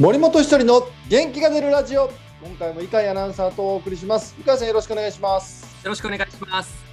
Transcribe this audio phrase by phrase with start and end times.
[0.00, 2.08] 森本一人の元気が出るラジオ。
[2.40, 4.36] 今回も伊海アナウンサーとお送りします。
[4.38, 5.64] 伊海さんよろしくお願いします。
[5.82, 6.84] よろしくお願いします。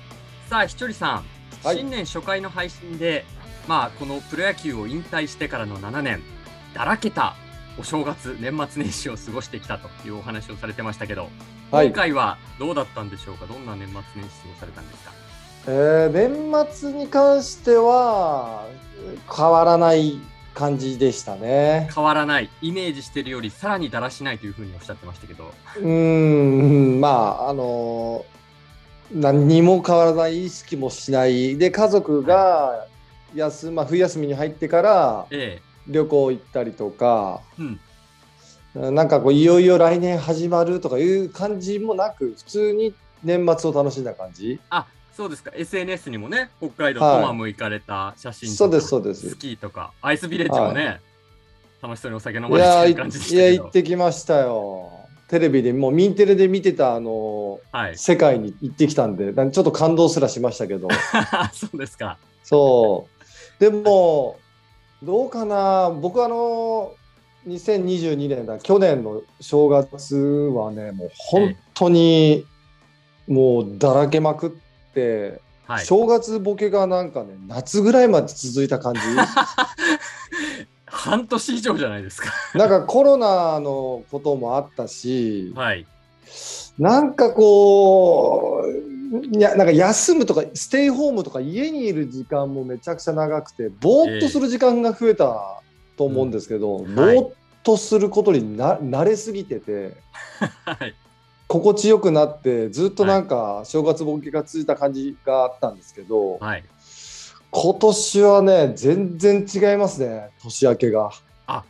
[0.50, 1.26] さあひとりさん、
[1.64, 3.24] はい、新年初回の配信で
[3.68, 6.24] まあこのプロ野球を引退してからの7年
[6.74, 7.36] だらけた
[7.78, 11.30] お正月年末年始を過ごしてきたというお話をされてましたけど、
[11.70, 13.46] はい、今回はどうだったんでしょうか？
[13.46, 15.12] どんな年末年始過ごされたんですか？
[15.68, 18.66] えー、年末に関しては
[19.32, 20.20] 変わらない
[20.56, 21.90] 感じでしたね。
[21.94, 25.54] 変わらないイメージしてるよりさらにだらしないというふうにおっしゃってましたけど。
[25.80, 27.10] うんま
[27.42, 28.26] ああの
[29.12, 31.58] 何にも変わらない意識もしない。
[31.58, 32.88] で家族が
[33.36, 35.28] 休、まあ、冬休みに入ってから
[35.88, 37.64] 旅行行ったりとか、え
[38.76, 44.60] え、なんかこういよいよ来年始まるとかいう感じもなく普通に年末を楽しんだ感じ。
[44.70, 45.52] あそうですか。
[45.56, 49.30] SNS にもね北海道トマム行かれた写真とか、そうですそうです。
[49.30, 51.00] スキーとかアイスビレッジもね、はい、
[51.82, 54.92] 楽しそうにお酒飲まれてる感じでしたいや行ってきましたよ。
[55.30, 60.90] テレビでもうミンテレで見てたあの、はい、世界に行ってきたんでちょっと感動すらしましたけど。
[61.54, 62.18] そうですか。
[62.44, 63.08] そ
[63.58, 63.60] う。
[63.60, 64.38] でも
[65.02, 65.92] どうかな。
[65.92, 66.94] 僕あの
[67.48, 72.46] 2022年だ去年の正月はねもう本当に
[73.30, 74.65] もうだらけまくって、
[75.68, 79.00] はい、正月ボケがなんかね夏ぐらいまで続いた感じ。
[80.86, 82.32] 半年以上じゃないですか。
[82.54, 85.86] なんかコロナのこともあったし、はい、
[86.80, 95.62] なんかこういやなんか休むとかステイホームとか家にいる時間もめちゃくちゃ長くてぼーっとする時間が増えた
[95.98, 99.96] と思うんですけど、えーうん、ぼーっとすることにな慣れすぎてて、
[100.66, 100.94] はい、
[101.56, 106.64] 心地よくなってずっとなんか正月ボケが続いた感じがあったんですけど、はい、
[107.52, 111.12] 今年はね全然違いますね年明けが。
[111.48, 111.64] あ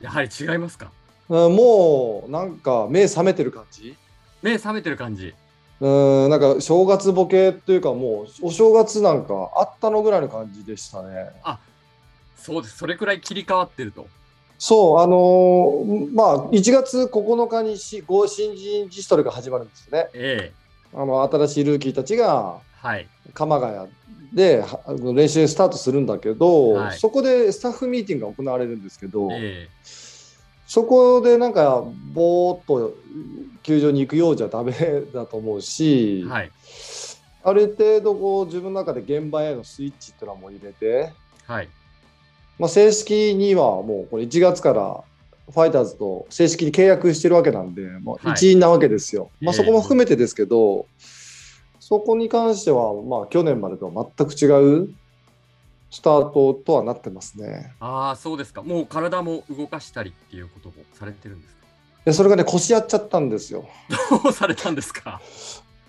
[0.00, 0.90] やはり違いますか？
[1.28, 3.94] もうなんか目覚めてる感じ。
[4.40, 5.34] 目覚めてる感じ。
[5.80, 5.88] う
[6.26, 11.30] んなんか正月ボケっていうかもうお正月なんかあったのぐらいの感じでしたね。
[11.44, 11.58] あ
[12.36, 12.78] そうです。
[12.78, 14.06] それくらい切り替わってると
[14.58, 20.08] そう、あのー、まあ、1月9日にし新人自主トレが始まるんですよね。
[20.14, 20.52] ええ、
[20.92, 23.88] あの新しいルーキーたちが、はい、鎌ヶ谷
[24.34, 24.64] で
[25.14, 29.68] 練習スタートするんだけど、はい、そこでスタッフミーティングが行われるんですけど、ええ、
[30.66, 32.94] そこでなんかぼーっと
[33.62, 34.72] 球場に行くようじゃダメ
[35.14, 36.50] だと思うし、はい、
[37.44, 41.12] ある程度こう自分の中で現場へのスイッチっていうのはもう入れて、
[41.46, 41.68] はい、
[42.58, 45.04] まあ、正式にはもうこれ1月から
[45.52, 49.22] ファイターズと正式に契約してるわけなんで、まあ、一員なわけですよ。
[49.24, 54.46] はい、まあ、そこも含めてですけど、えー、そこに関しては、まあ、去年までとは全く違
[54.84, 54.90] う
[55.90, 57.72] スタートとはなってますね。
[57.80, 58.62] ああ、そうですか。
[58.62, 61.54] もう体も動かしたりっていうこともされてるんです
[62.04, 62.10] か？
[62.10, 63.66] いそれがね、腰やっちゃったんですよ。
[64.22, 65.20] ど うされたんですか？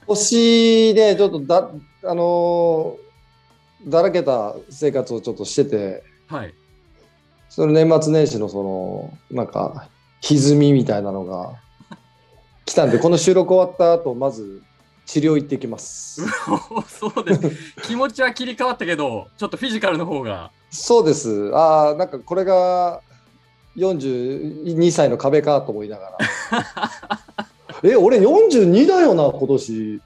[0.08, 1.70] 腰で、ちょっとだ、
[2.06, 6.54] あのー、だらけた生活をちょっとしてて、はい。
[7.50, 9.88] その年末年始のその、なんか、
[10.22, 11.54] 歪みみたいなのが
[12.66, 14.62] 来たんで、この収録終わった後、まず
[15.06, 16.22] 治療行ってきます。
[16.88, 17.74] そうです。
[17.84, 20.52] 気持ちは切り替わったけど、ちょっとフィジカルの方が。
[20.70, 21.50] そうです。
[21.56, 23.02] ああ、なんかこれが
[23.76, 26.18] 42歳の壁かと思いながら。
[27.82, 30.02] え、俺42だよな、今年。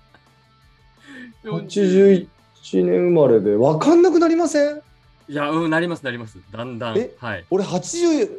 [1.44, 2.28] 81
[2.74, 3.58] 年生まれで。
[3.58, 4.82] 分かんなくなりません？
[5.28, 6.38] いや、うん、なります、なります。
[6.52, 6.98] だんだん。
[6.98, 8.30] え、はい、俺81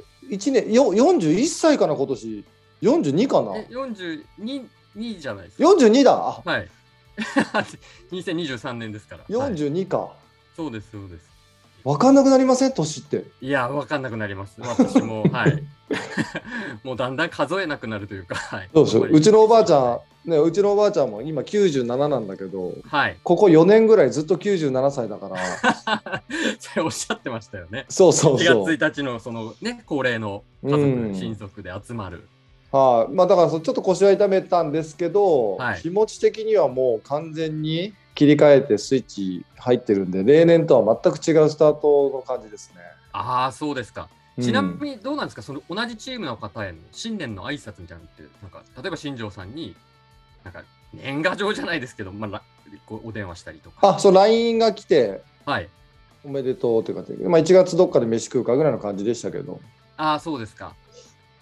[0.53, 2.45] 年、よ41歳かな、今年。
[2.83, 3.57] 42かな？
[3.57, 5.65] え、42、2じゃないですか。
[5.65, 6.13] 42だ。
[6.45, 6.69] はい。
[8.13, 9.25] 2023年ですから。
[9.29, 9.99] 42か。
[9.99, 10.11] はい、
[10.57, 11.34] そうです、そうです。
[11.85, 12.73] 分かんなくなりません？
[12.73, 13.25] 年って。
[13.41, 14.61] いや、分かんなくなります。
[14.61, 15.63] 私も、 はい。
[16.83, 18.71] もうだんだん数えなくなるというか、はい。
[18.75, 19.09] そうそう？
[19.11, 25.37] うちのおばあちゃん、ね、うちのおばあちゃんも今97なんだけど、はい、ここ4年ぐらいずっと97歳だから。
[26.59, 27.85] それおっしゃってましたよね。
[27.91, 28.65] そうそうそう。
[28.65, 32.27] 1月1日のそのね、恒例の家族、うん、親族で集まる。
[32.73, 42.81] はい、まあ、だからちょっと腰は痛めたんですけど、はい、気持ち的にはもう完全に切り替えてスイッチ入ってるんで例年とは全く違うスタートの感じですね。
[43.13, 44.09] ああそうですか。
[44.41, 49.77] ちなみにどうなんですか、うん、その同じチームの方への新年の挨拶みたいなのってなんか例えば新庄さんに
[50.43, 52.43] なんか年賀状じゃないですけど、まあ、
[52.89, 53.89] お電話したりとか。
[53.89, 55.69] あそう LINE が来て、はい、
[56.25, 59.61] おめでとうっていうか、まあ、1月どっかで飯食うかぐらいの感じでしたけど。
[59.97, 60.75] ああそうですか。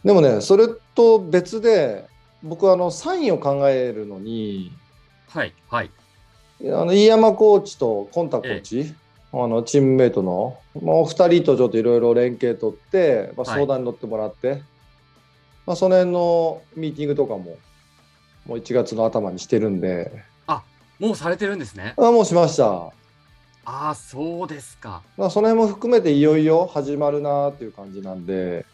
[0.05, 2.07] でもね、それと別で、
[2.43, 4.73] 僕あのサインを考えるのに、
[5.29, 5.91] はい、はい。
[6.64, 8.94] あの飯山コーチとコンタコーチ、
[9.32, 14.62] あのチームメイトのもう2人とちょっといろいろ連携取って、まあ、はい相談に乗ってもらって、
[15.67, 17.56] まあ、その辺のミーティングとかも
[18.47, 20.12] もう1月の頭にしてるんで
[21.03, 21.94] もうされてるんですね。
[21.97, 22.64] あもうしました。
[22.75, 22.93] あ
[23.64, 25.03] あ、そうですか。
[25.17, 28.64] まあ、その辺も含めていよいよ始まるなっていう感じなんで、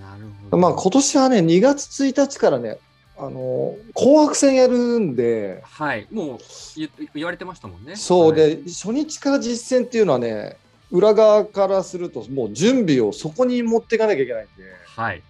[0.00, 0.58] なるほど。
[0.58, 2.78] まあ、今年はね2月1日からね
[3.18, 6.38] あの紅白戦やるんではい、もう
[6.76, 7.96] 言言われてましたもんね。
[7.96, 10.56] そうはい、で、初日から実戦っていうのはね
[10.90, 14.64] 裏側からするともう準備をそこに持っていかなきゃいけないんで
[14.96, 15.22] はい、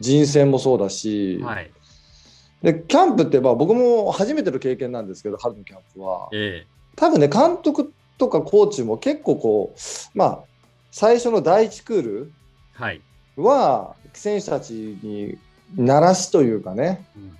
[0.00, 1.70] 人選もそうだし、はい、
[2.62, 6.28] でキャンプってまあ僕も初めての経験なんですけど春のキャンプは。
[6.32, 6.66] え
[6.96, 10.40] 多分ね監督とかコーチも結構こうまあ
[10.92, 12.32] 最初の第一クール
[12.78, 13.00] えはい、
[13.36, 14.72] は選手たち
[15.02, 15.38] に
[15.76, 17.06] 慣らしというかね。
[17.16, 17.34] うん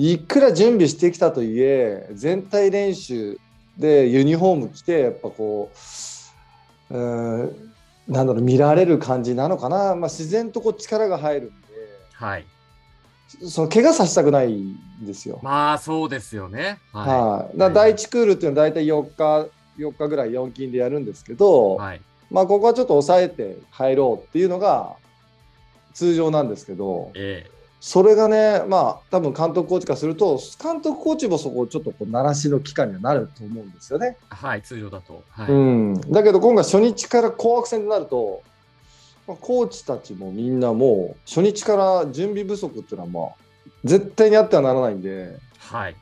[0.00, 3.36] いくら準備してきたといえ全体練習
[3.76, 5.72] でユニフォーム着てやっぱこ
[6.90, 7.72] ううーん
[8.06, 11.52] なんだろう見られる感じなのかな、まあ、自然とこう力が入るん
[12.14, 12.46] はい。
[13.40, 15.40] でその怪我させたくないんですよ。
[15.42, 16.78] まあ、そうですよね。
[16.92, 22.00] ははい、だ第1クールっていうのは大体4日4日ぐらい4勤でやるんですけど、い、はい、
[22.30, 24.94] まあ、ここはちょっと抑えて入ろうっていうのが
[25.92, 27.10] 通常なんですけど。
[27.14, 34.16] ええそれがねまあ多分監督コーチからすると監督コーチもそこをちょっとこう鳴らしの期間にはなると思うんですよね。
[34.28, 35.22] はい、通常だと。
[35.30, 38.42] はい、うん、だけど今回初日から紅白戦になると、
[39.28, 43.36] まあコーチたちもみんなもう初日から準備不足っていうのはまあ
[43.84, 45.96] 絶対にあってはならないんではい。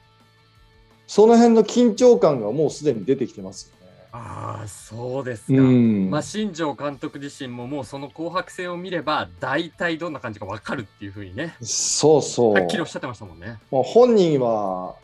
[1.06, 3.75] その辺の緊張感がもうすでに出てきてます。
[4.12, 5.60] ああ、そうですか。
[5.60, 12.54] うんまあ、新庄監督自身ももうその紅白戦を見れば大体どんな感じか分かるっていうふうにねそうそう。
[12.54, 13.58] はっきりおっしゃってましたもんね。
[13.70, 14.94] もう本人は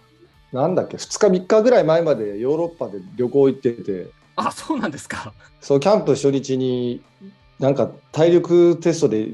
[0.52, 5.32] なんだっけ2日3日ぐらい前までヨーロッパで旅行行っててあそうなんですか。
[5.60, 7.02] そうキャンプ初日に
[7.58, 9.28] なんか体力テストで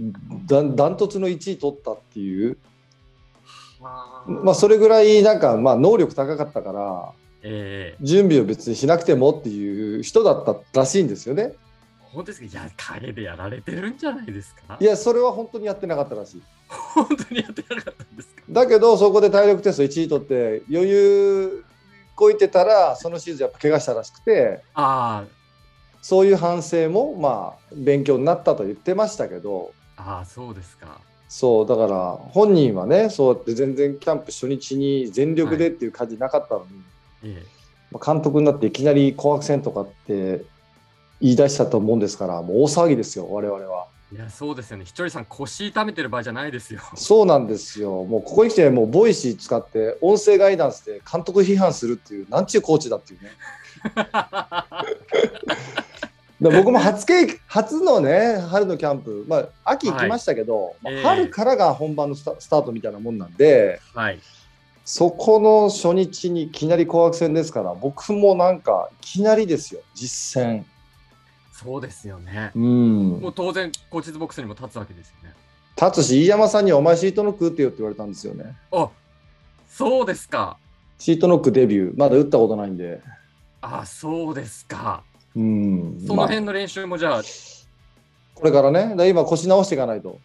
[0.47, 2.59] ダンダントツの1位取ったっていう、
[3.81, 7.13] まあ、それぐらいなんかまあ能力高かったから
[7.43, 11.55] ええ準備を別にしなくてもっていう人だったらしいんですよね。
[12.01, 12.47] 本当ですか？
[12.47, 14.77] いや陰でやられてるんじゃないですか？
[14.81, 16.43] いやそれは本当にやってなかったらしい。
[16.69, 18.43] 本当にやってなかったんですか？
[18.49, 21.65] だけどそこで体力テスト1位取って余裕
[22.17, 25.25] こいてたらそのシーズンやっぱ怪我したらしくてあ
[26.03, 31.01] そういう反省もまあ勉強になったと言ってましたけどあああそうですか。
[31.29, 36.71] そうだから本人はねそうやって全然キャンプ初日に全力でっていう感じなかったのに、
[37.25, 37.59] ええ
[37.91, 40.43] まあ監督になっていきなり紅白戦とかって
[41.21, 43.87] 言い出したと思うんですからもう大騒ぎですよ我々は。
[44.11, 44.87] いやそうですよね。
[44.87, 46.81] ひとりさん腰痛めてる場合じゃないですよ。
[46.97, 53.31] そうなんですよもうここに来てもう Voicy 使って音声ガイダンスで監督批判するっていうなんちゅうコーチだっていうね。
[56.41, 64.21] で僕も初経初のね春のキャンプ、まあ、秋行きましたけど、まあええ春からが本番のスタスタートみたいなもんなんではい。
[64.91, 70.65] そこの初日にいきなり紅白戦ですから僕もなんかいきなりですよ実戦。
[71.53, 72.53] そうですよね。
[72.55, 75.35] うんもう当然コーチズボックスにも立つわけですよね。
[75.77, 78.57] 立つし飯山さんに「お前シートノック打ってよ」って言われたんですよね。
[78.73, 78.89] あ
[79.69, 80.57] そうですか。
[80.99, 83.03] シートノックデビューまだ打ったことないんで。
[83.61, 85.03] あそうですか。
[85.37, 87.23] うんまあその辺の練習もじゃあ、
[88.35, 90.19] これからね今腰直していかないと。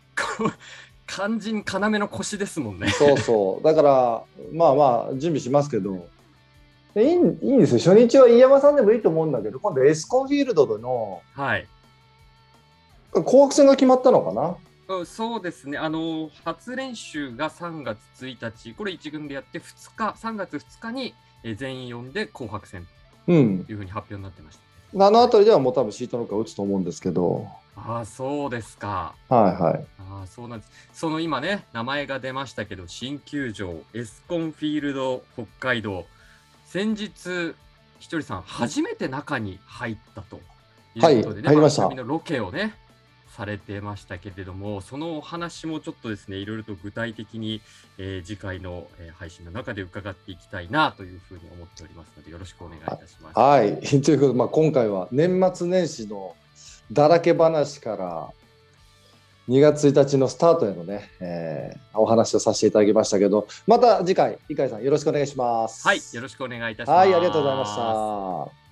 [1.18, 2.90] こ肝心要の腰ですもんね。
[2.90, 3.64] そうそう。
[3.64, 6.08] だから、まあまあ、準備しますけど。
[6.94, 7.80] でいいいいんですよ。
[7.80, 11.68] 初日は飯山さんでもいいと思うんだけど、今度エスコンフィールドでのはい。
[13.12, 14.56] 紅白戦が決まったのかな？
[14.98, 22.86] うんそうですね、あの初練習が3月1日、これ1軍でやって、2日、3月2日にえー全員呼んで紅白戦
[23.28, 23.72] うんと。
[23.72, 24.60] いうふうに発表になってまし
[24.94, 25.06] た。
[25.08, 27.48] あの辺りではもう多分シートノックは打つと思うんですけど。
[27.76, 29.16] ああ、そうですか。
[29.30, 29.86] はいはい。
[30.00, 30.72] ああ、そうなんです。
[30.94, 36.06] その今ね、名前が出ましたけど、新球場、エスコンフィールド北海道、
[36.66, 37.56] 先日、
[38.00, 40.38] ひとりさん、初めて中に入ったと
[40.96, 42.76] いうことでね、はい入りましたのロケをね、
[43.36, 47.62] されてましたけれども、そのお話もちょっとですね、いろいろと具体的に、
[47.98, 53.40] えー次回の、えー配信の中で伺っていきたいなというふうに思っておりますので、よろしくお願いいたします。
[53.40, 53.80] はい。
[54.02, 56.36] ということで、まあ、今回は年末年始の
[56.94, 58.30] だらけ話から
[59.50, 65.88] 2月1日のスタートへのね、えーお話をさせていただきましたけど、また次回、井海さんよろしくお願いします。
[65.88, 66.98] はい、よろしくお願いいたします。
[66.98, 68.63] はい、ありがとうございました。